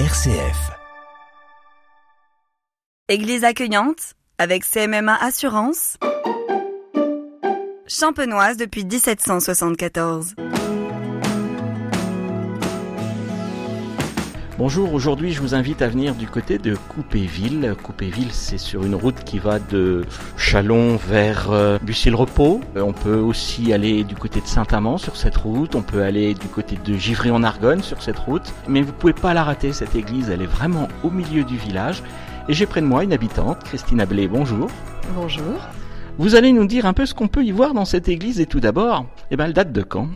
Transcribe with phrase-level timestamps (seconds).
[0.00, 0.72] RCF.
[3.08, 5.98] Église accueillante avec CMMA Assurance.
[7.86, 10.34] Champenoise depuis 1774.
[14.56, 17.74] Bonjour, aujourd'hui je vous invite à venir du côté de Coupéville.
[17.82, 20.04] Coupéville, c'est sur une route qui va de
[20.36, 22.60] Chalon vers euh, Bussy-le-Repos.
[22.76, 25.74] Euh, On peut aussi aller du côté de Saint-Amand sur cette route.
[25.74, 28.54] On peut aller du côté de Givry-en-Argonne sur cette route.
[28.68, 30.30] Mais vous pouvez pas la rater, cette église.
[30.30, 32.04] Elle est vraiment au milieu du village.
[32.48, 34.28] Et j'ai près de moi une habitante, Christine Ablé.
[34.28, 34.70] Bonjour.
[35.16, 35.66] Bonjour.
[36.18, 38.38] Vous allez nous dire un peu ce qu'on peut y voir dans cette église.
[38.38, 40.06] Et tout d'abord, eh ben, elle date de quand?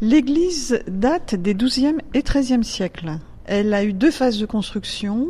[0.00, 3.18] L'église date des XIIe et XIIIe siècles.
[3.50, 5.26] Elle a eu deux phases de construction,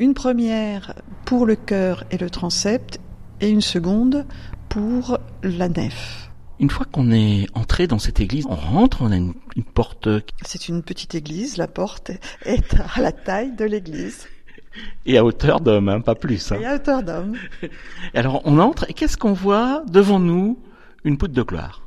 [0.00, 0.94] une première
[1.24, 2.98] pour le chœur et le transept
[3.40, 4.26] et une seconde
[4.68, 6.30] pour la nef.
[6.58, 10.08] Une fois qu'on est entré dans cette église, on rentre, on a une, une porte
[10.44, 12.10] C'est une petite église, la porte
[12.44, 14.26] est à la taille de l'église
[15.06, 16.50] et à hauteur d'homme, hein, pas plus.
[16.50, 16.58] hein.
[16.60, 17.36] et à hauteur d'homme.
[18.14, 20.58] Alors on entre et qu'est-ce qu'on voit devant nous?
[21.04, 21.81] Une poutre de gloire.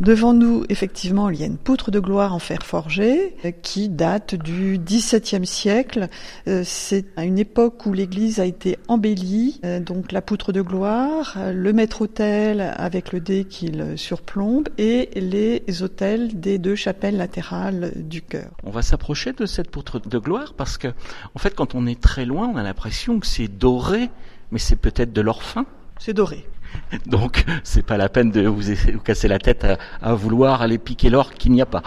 [0.00, 3.88] Devant nous, effectivement, il y a une poutre de gloire en fer forgé euh, qui
[3.88, 6.08] date du XVIIe siècle.
[6.48, 9.60] Euh, C'est à une époque où l'église a été embellie.
[9.64, 15.82] Euh, Donc la poutre de gloire, le maître-autel avec le dé qu'il surplombe et les
[15.82, 18.50] autels des deux chapelles latérales du chœur.
[18.64, 20.88] On va s'approcher de cette poutre de gloire parce que,
[21.34, 24.10] en fait, quand on est très loin, on a l'impression que c'est doré,
[24.50, 25.66] mais c'est peut-être de l'or fin.
[25.98, 26.46] C'est doré.
[27.06, 30.78] Donc, c'est pas la peine de vous, vous casser la tête à, à vouloir aller
[30.78, 31.82] piquer l'or qu'il n'y a pas.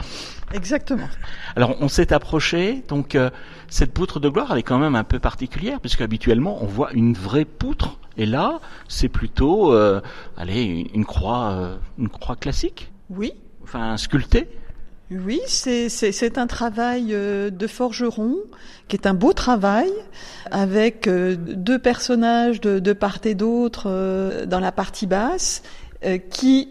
[0.53, 1.09] Exactement.
[1.55, 2.83] Alors, on s'est approché.
[2.87, 3.29] Donc, euh,
[3.67, 6.91] cette poutre de gloire, elle est quand même un peu particulière puisque habituellement, on voit
[6.93, 7.99] une vraie poutre.
[8.15, 10.01] Et là, c'est plutôt, euh,
[10.37, 13.33] allez, une, une croix, euh, une croix classique, Oui,
[13.63, 14.47] enfin sculptée.
[15.09, 18.35] Oui, c'est un travail euh, de forgeron
[18.89, 19.89] qui est un beau travail
[20.51, 25.63] avec euh, deux personnages de, part et d'autre euh, dans la partie basse
[26.29, 26.69] qui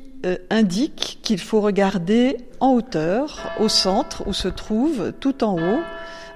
[0.50, 5.80] indiquent qu'il faut regarder en hauteur, au centre où se trouve tout en haut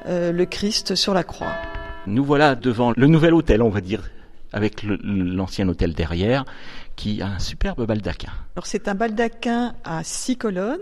[0.07, 1.53] le Christ sur la croix.
[2.07, 4.11] Nous voilà devant le nouvel hôtel, on va dire,
[4.53, 6.45] avec l'ancien hôtel derrière,
[6.97, 8.33] qui a un superbe baldaquin.
[8.57, 10.79] Alors c'est un baldaquin à six colonnes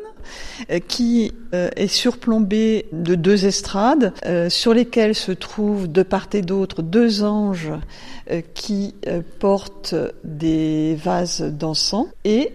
[0.71, 6.29] euh, qui euh, est surplombé de deux estrades euh, sur lesquelles se trouvent de part
[6.33, 7.73] et d'autre deux anges
[8.53, 8.95] qui
[9.39, 12.53] portent des vases d'encens et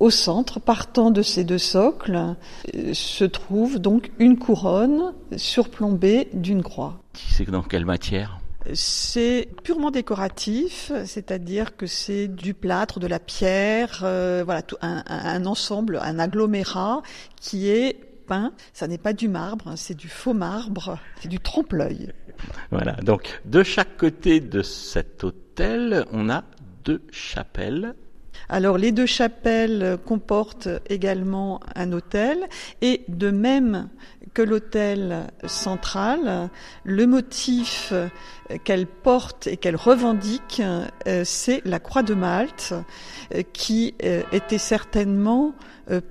[0.00, 2.34] au centre, partant de ces deux socles,
[2.92, 7.00] se trouve donc une couronne surplombée d'une croix.
[7.14, 8.40] C'est dans quelle matière?
[8.72, 15.04] C'est purement décoratif, c'est-à-dire que c'est du plâtre, de la pierre, euh, voilà, tout, un,
[15.06, 17.02] un- ensemble, un agglomérat
[17.40, 18.52] qui est peint.
[18.72, 22.12] Ça n'est pas du marbre, hein, c'est du faux marbre, c'est du trompe-l'œil.
[22.70, 26.42] Voilà, donc de chaque côté de cet hôtel, on a
[26.84, 27.94] deux chapelles.
[28.48, 32.38] Alors les deux chapelles comportent également un autel
[32.82, 33.88] et de même
[34.32, 36.50] que l'autel central,
[36.84, 37.92] le motif
[38.64, 40.62] qu'elle porte et qu'elle revendique,
[41.06, 42.74] euh, c'est la croix de Malte
[43.34, 45.54] euh, qui euh, était certainement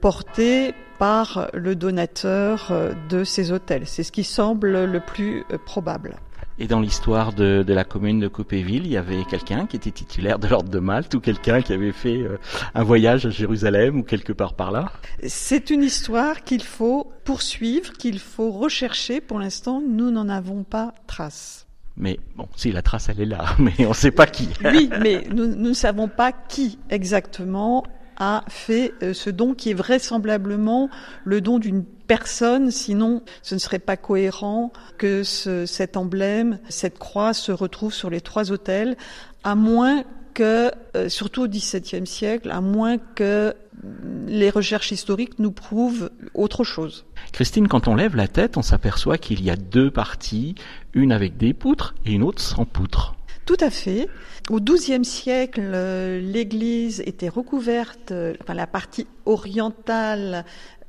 [0.01, 2.71] portée par le donateur
[3.09, 3.87] de ces autels.
[3.87, 6.17] C'est ce qui semble le plus probable.
[6.59, 9.91] Et dans l'histoire de, de la commune de Coupéville, il y avait quelqu'un qui était
[9.91, 12.37] titulaire de l'ordre de Malte ou quelqu'un qui avait fait euh,
[12.75, 14.91] un voyage à Jérusalem ou quelque part par là.
[15.25, 19.19] C'est une histoire qu'il faut poursuivre, qu'il faut rechercher.
[19.19, 21.65] Pour l'instant, nous n'en avons pas trace.
[21.97, 24.49] Mais bon, si la trace elle est là, mais on ne sait pas qui.
[24.63, 27.83] Oui, mais nous, nous ne savons pas qui exactement
[28.17, 30.89] a fait euh, ce don qui est vraisemblablement
[31.25, 36.99] le don d'une personne, sinon ce ne serait pas cohérent que ce- cet emblème, cette
[36.99, 38.97] croix se retrouve sur les trois autels,
[39.43, 40.03] à moins
[40.33, 43.53] que, euh, surtout au XVIIe siècle, à moins que
[43.83, 47.05] mm, les recherches historiques nous prouvent autre chose.
[47.31, 50.55] Christine, quand on lève la tête, on s'aperçoit qu'il y a deux parties,
[50.93, 53.15] une avec des poutres et une autre sans poutres.
[53.45, 54.07] Tout à fait.
[54.49, 60.45] Au XIIe siècle, euh, l'église était recouverte, euh, enfin la partie orientale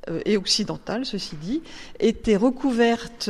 [0.09, 1.63] euh, et occidentale, ceci dit,
[1.99, 3.29] était recouverte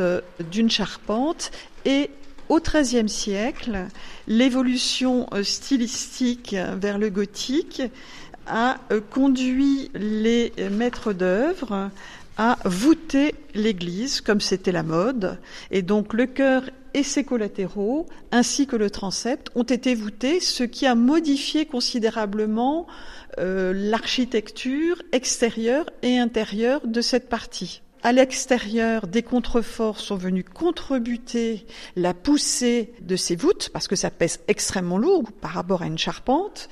[0.51, 1.53] d'une charpente
[1.87, 2.11] et
[2.51, 3.87] au XIIIe siècle,
[4.29, 7.81] l'évolution stylistique vers le gothique
[8.47, 8.77] a
[9.11, 11.91] conduit les maîtres d'œuvre
[12.37, 15.39] à voûter l'église comme c'était la mode.
[15.71, 20.65] Et donc le chœur et ses collatéraux, ainsi que le transept, ont été voûtés, ce
[20.65, 22.87] qui a modifié considérablement
[23.39, 27.83] euh, l'architecture extérieure et intérieure de cette partie.
[28.05, 31.65] à l'extérieur, des contreforts sont venus contrebuter
[31.97, 35.97] la poussée de ces voûtes, parce que ça pèse extrêmement lourd par rapport à une
[35.97, 36.69] charpente.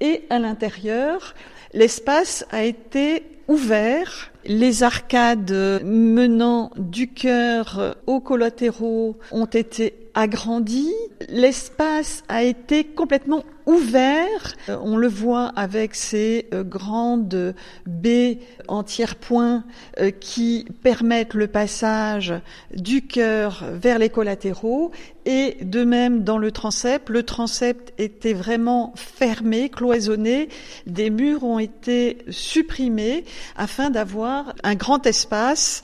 [0.00, 1.36] Et à l'intérieur,
[1.72, 4.31] l'espace a été ouvert.
[4.44, 10.92] Les arcades menant du cœur aux collatéraux ont été agrandi,
[11.28, 14.54] l'espace a été complètement ouvert.
[14.68, 17.54] Euh, on le voit avec ces euh, grandes
[17.86, 18.38] baies
[18.68, 19.64] en tiers-point
[20.00, 22.34] euh, qui permettent le passage
[22.74, 24.90] du cœur vers les collatéraux.
[25.24, 30.48] Et de même dans le transept, le transept était vraiment fermé, cloisonné.
[30.86, 33.24] Des murs ont été supprimés
[33.56, 35.82] afin d'avoir un grand espace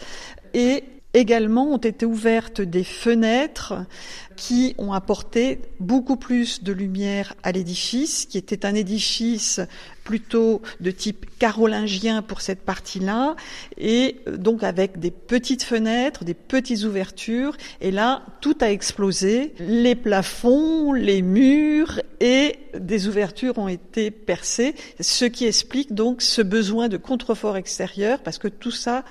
[0.55, 0.83] et
[1.15, 3.75] Également ont été ouvertes des fenêtres
[4.39, 9.61] qui ont apporté beaucoup plus de lumière à l'édifice, qui était un édifice
[10.05, 13.37] plutôt de type carolingien pour cette partie-là,
[13.77, 19.53] et euh, donc avec des petites fenêtres, des petites ouvertures, et là, tout a explosé.
[19.59, 26.41] Les plafonds, les murs et des ouvertures ont été percées, ce qui explique donc ce
[26.41, 29.05] besoin de contrefort extérieur, parce que tout ça,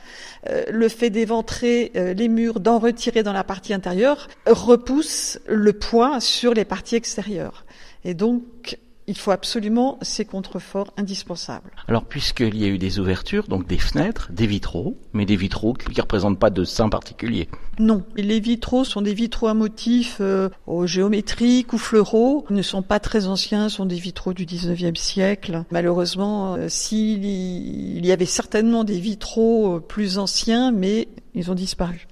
[0.49, 5.07] euh, le fait d'éventrer euh, les murs, d'en retirer dans la partie intérieure, repousse
[5.47, 7.65] le poids sur les parties extérieures.
[8.03, 8.77] Et donc,
[9.09, 11.71] il faut absolument ces contreforts indispensables.
[11.87, 15.73] Alors, puisqu'il y a eu des ouvertures, donc des fenêtres, des vitraux, mais des vitraux
[15.73, 17.47] qui ne représentent pas de saint particulier.
[17.79, 20.49] Non, les vitraux sont des vitraux à motifs euh,
[20.83, 22.45] géométriques ou fleuraux.
[22.49, 25.63] Ils ne sont pas très anciens, sont des vitraux du 19e siècle.
[25.71, 31.55] Malheureusement, euh, s'il y, y avait certainement des vitraux euh, plus anciens, mais ils ont
[31.55, 32.07] disparu.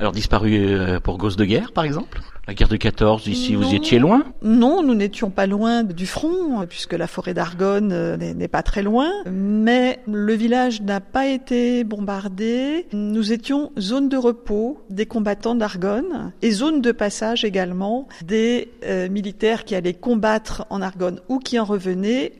[0.00, 2.20] Alors disparu pour cause de guerre, par exemple?
[2.46, 4.24] La guerre de 14, ici, vous étiez loin?
[4.42, 8.82] Non, nous n'étions pas loin du front, puisque la forêt d'Argonne euh, n'est pas très
[8.82, 9.10] loin.
[9.30, 12.86] Mais le village n'a pas été bombardé.
[12.92, 19.08] Nous étions zone de repos des combattants d'Argonne et zone de passage également des euh,
[19.08, 22.32] militaires qui allaient combattre en Argonne ou qui en revenaient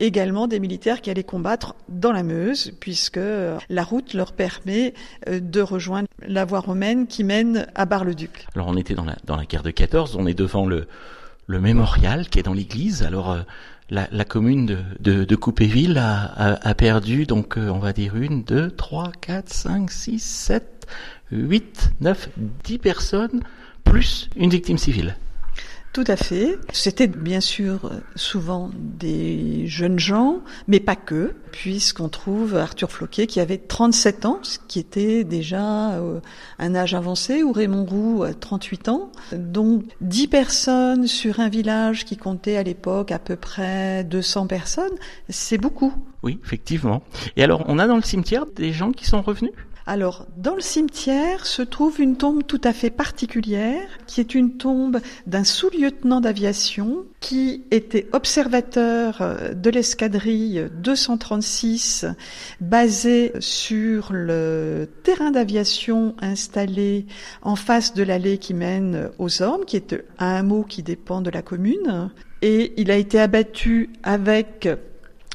[0.00, 4.94] également des militaires qui allaient combattre dans la Meuse, puisque euh, la route leur permet
[5.26, 8.46] de rejoindre la voie romaine qui mène à Bar-le-Duc.
[8.54, 10.86] Alors on était dans la, dans la guerre de 14, on est devant le,
[11.48, 13.02] mémorial qui est dans l'église.
[13.02, 13.40] Alors euh,
[13.90, 19.90] la, commune de, Coupéville a, perdu, donc on va dire une, deux, trois, quatre, cinq,
[19.90, 20.86] six, sept,
[21.32, 22.28] huit, neuf,
[22.64, 23.42] dix personnes,
[23.84, 25.16] plus une victime civile.
[25.92, 26.58] Tout à fait.
[26.72, 33.40] C'était bien sûr souvent des jeunes gens, mais pas que, puisqu'on trouve Arthur Floquet qui
[33.40, 36.20] avait 37 ans, ce qui était déjà euh,
[36.58, 39.10] un âge avancé, ou Raymond Roux 38 ans.
[39.32, 44.94] Donc 10 personnes sur un village qui comptait à l'époque à peu près 200 personnes,
[45.28, 45.92] c'est beaucoup.
[46.22, 47.02] Oui, effectivement.
[47.36, 49.52] Et alors, on a dans le cimetière des gens qui sont revenus?
[49.88, 54.58] Alors, dans le cimetière se trouve une tombe tout à fait particulière, qui est une
[54.58, 62.04] tombe d'un sous-lieutenant d'aviation qui était observateur euh, de l'escadrille 236
[62.60, 67.06] basé sur le terrain d'aviation installé
[67.40, 71.30] en face de l'allée qui mène aux Ormes, qui est un hameau qui dépend de
[71.30, 72.10] la commune.
[72.42, 74.68] Et il a été abattu avec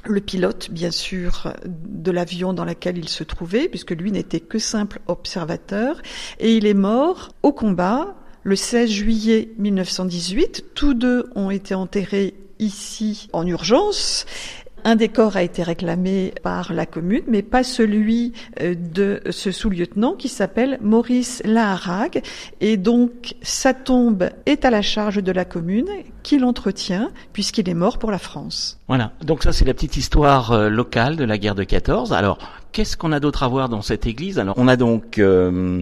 [0.06, 4.60] le pilote, bien sûr, de l'avion dans lequel il se trouvait, puisque lui n'était que
[4.60, 6.02] simple observateur,
[6.40, 10.66] et il est mort au combat le 16 juillet 1918.
[10.76, 14.26] Tous deux ont été enterrés ici en urgence,
[14.84, 20.14] un décor a été réclamé par la commune, mais pas celui euh, de ce sous-lieutenant
[20.14, 22.22] qui s'appelle Maurice Laharag.
[22.62, 25.88] Et donc, sa tombe est à la charge de la commune
[26.24, 28.80] qui l'entretient puisqu'il est mort pour la France.
[28.88, 29.12] Voilà.
[29.24, 32.14] Donc ça, c'est la petite histoire euh, locale de la guerre de 14.
[32.14, 32.38] Alors,
[32.72, 34.40] qu'est-ce qu'on a d'autre à voir dans cette église?
[34.40, 35.82] Alors, on a donc, euh,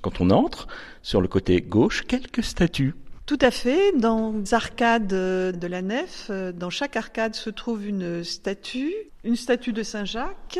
[0.00, 0.66] quand on entre,
[1.02, 2.94] sur le côté gauche, quelques statues.
[3.26, 3.92] Tout à fait.
[3.96, 9.36] Dans les arcades de la nef, euh, dans chaque arcade se trouve une statue, une
[9.36, 10.58] statue de Saint Jacques,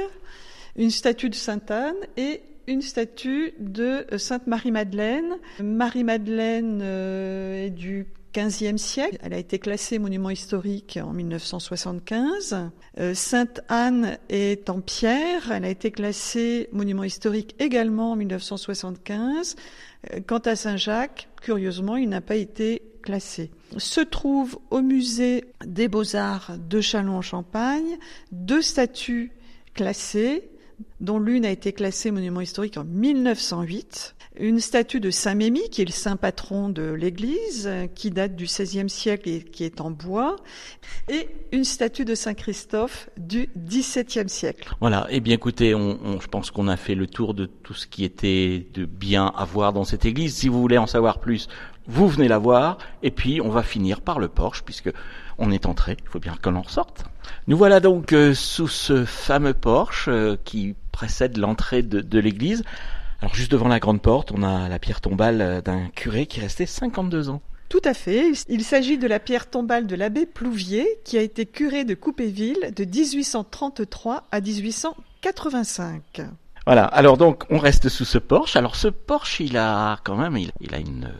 [0.76, 5.38] une statue de Sainte Anne et une statue de Sainte Marie-Madeleine.
[5.60, 9.18] Marie-Madeleine euh, est du 15e siècle.
[9.22, 12.70] Elle a été classée monument historique en 1975.
[12.98, 15.52] Euh, Sainte Anne est en pierre.
[15.52, 19.56] Elle a été classée monument historique également en 1975.
[20.12, 23.50] Euh, quant à Saint-Jacques, curieusement, il n'a pas été classé.
[23.78, 27.98] Se trouve au musée des beaux-arts de Châlons-en-Champagne
[28.30, 29.32] deux statues
[29.74, 30.51] classées
[31.00, 34.14] dont l'une a été classée monument historique en 1908.
[34.38, 38.44] Une statue de Saint Mémy, qui est le saint patron de l'église, qui date du
[38.44, 40.36] XVIe siècle et qui est en bois,
[41.10, 44.74] et une statue de Saint Christophe du XVIIe siècle.
[44.80, 45.06] Voilà.
[45.10, 48.04] Eh bien, écoutez, on, je pense qu'on a fait le tour de tout ce qui
[48.04, 50.34] était de bien à voir dans cette église.
[50.34, 51.48] Si vous voulez en savoir plus,
[51.86, 54.90] vous venez la voir, et puis on va finir par le porche, puisque
[55.38, 57.04] on est entré, il faut bien qu'on en ressorte.
[57.46, 62.64] Nous voilà donc euh, sous ce fameux porche euh, qui précède l'entrée de, de l'église.
[63.20, 66.40] Alors juste devant la grande porte, on a la pierre tombale euh, d'un curé qui
[66.40, 67.40] restait 52 ans.
[67.68, 68.32] Tout à fait.
[68.48, 72.72] Il s'agit de la pierre tombale de l'abbé Plouvier, qui a été curé de Coupéville
[72.76, 76.22] de 1833 à 1885.
[76.66, 76.84] Voilà.
[76.84, 78.56] Alors donc, on reste sous ce porche.
[78.56, 81.10] Alors ce porche, il a quand même, il, il a une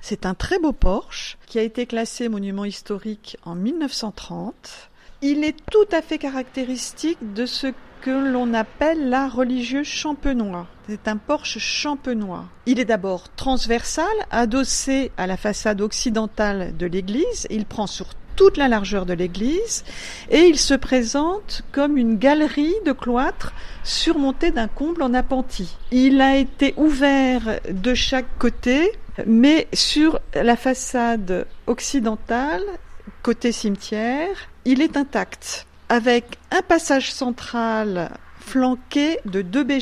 [0.00, 4.90] C'est un très beau porche qui a été classé monument historique en 1930.
[5.22, 7.68] Il est tout à fait caractéristique de ce
[8.00, 10.66] que l'on appelle la religieuse champenois.
[10.88, 12.46] C'est un porche champenois.
[12.66, 17.46] Il est d'abord transversal, adossé à la façade occidentale de l'église.
[17.50, 18.06] Il prend sur
[18.42, 19.84] toute la largeur de l'église
[20.28, 23.52] et il se présente comme une galerie de cloître
[23.84, 25.76] surmontée d'un comble en appentis.
[25.92, 28.90] Il a été ouvert de chaque côté,
[29.26, 32.64] mais sur la façade occidentale,
[33.22, 34.34] côté cimetière,
[34.64, 38.10] il est intact avec un passage central
[38.42, 39.72] flanqué de deux baies.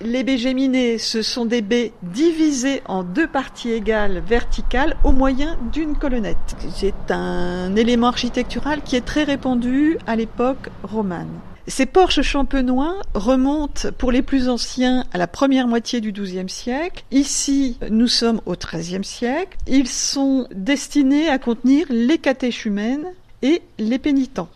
[0.00, 5.96] Les baies ce sont des baies divisées en deux parties égales verticales au moyen d'une
[5.96, 6.56] colonnette.
[6.74, 11.28] C'est un élément architectural qui est très répandu à l'époque romane.
[11.68, 17.04] Ces porches champenois remontent pour les plus anciens à la première moitié du XIIe siècle.
[17.10, 19.56] Ici, nous sommes au XIIIe siècle.
[19.66, 23.06] Ils sont destinés à contenir les catéchumènes
[23.42, 24.48] et les pénitents.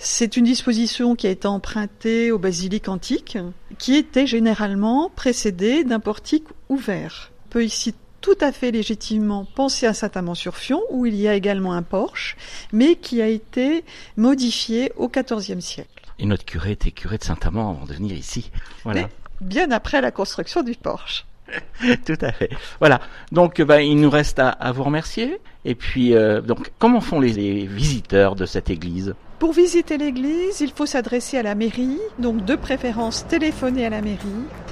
[0.00, 3.36] C'est une disposition qui a été empruntée aux basiliques antiques,
[3.78, 7.32] qui était généralement précédée d'un portique ouvert.
[7.46, 11.72] On peut ici tout à fait légitimement penser à Saint-Amand-sur-Fion, où il y a également
[11.72, 12.36] un porche,
[12.72, 13.84] mais qui a été
[14.16, 16.06] modifié au XIVe siècle.
[16.20, 18.50] Et notre curé était curé de Saint-Amand avant de venir ici.
[18.84, 19.02] Voilà.
[19.02, 19.08] Mais
[19.40, 21.26] bien après la construction du porche.
[22.06, 22.50] Tout à fait.
[22.78, 23.00] Voilà.
[23.32, 25.40] Donc, bah, il nous reste à, à vous remercier.
[25.64, 29.14] Et puis, euh, donc, comment font les, les visiteurs de cette église?
[29.38, 34.00] Pour visiter l'église, il faut s'adresser à la mairie, donc de préférence téléphoner à la
[34.00, 34.18] mairie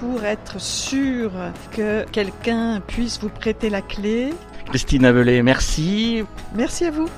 [0.01, 1.31] pour être sûr
[1.71, 4.31] que quelqu'un puisse vous prêter la clé.
[4.67, 6.25] Christine Avelé, merci.
[6.57, 7.09] Merci à vous.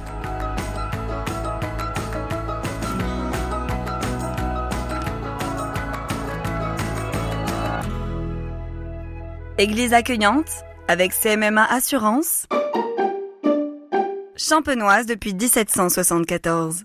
[9.60, 10.46] Église accueillante
[10.86, 12.46] avec CMMA Assurance.
[14.36, 16.84] Champenoise depuis 1774.